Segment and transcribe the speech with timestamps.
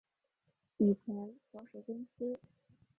[0.77, 1.13] 以前
[1.51, 2.39] 所属公司